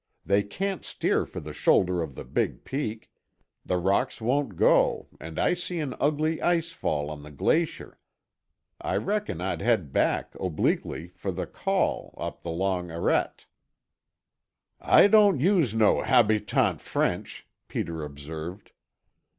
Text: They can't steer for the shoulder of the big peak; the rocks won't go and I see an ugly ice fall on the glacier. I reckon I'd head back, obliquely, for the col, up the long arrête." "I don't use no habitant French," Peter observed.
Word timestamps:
They 0.25 0.41
can't 0.41 0.83
steer 0.83 1.27
for 1.27 1.39
the 1.39 1.53
shoulder 1.53 2.01
of 2.01 2.15
the 2.15 2.23
big 2.25 2.63
peak; 2.65 3.11
the 3.63 3.77
rocks 3.77 4.19
won't 4.19 4.55
go 4.55 5.09
and 5.19 5.37
I 5.37 5.53
see 5.53 5.79
an 5.79 5.93
ugly 5.99 6.41
ice 6.41 6.71
fall 6.71 7.11
on 7.11 7.21
the 7.21 7.29
glacier. 7.29 7.99
I 8.81 8.97
reckon 8.97 9.41
I'd 9.41 9.61
head 9.61 9.93
back, 9.93 10.33
obliquely, 10.39 11.09
for 11.09 11.31
the 11.31 11.45
col, 11.45 12.15
up 12.17 12.41
the 12.41 12.49
long 12.49 12.87
arrête." 12.87 13.45
"I 14.79 15.05
don't 15.05 15.39
use 15.39 15.75
no 15.75 16.01
habitant 16.01 16.81
French," 16.81 17.47
Peter 17.67 18.03
observed. 18.03 18.71